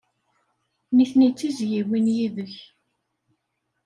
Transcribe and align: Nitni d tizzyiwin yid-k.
Nitni 0.95 1.29
d 1.31 1.35
tizzyiwin 1.37 2.07
yid-k. 2.15 2.53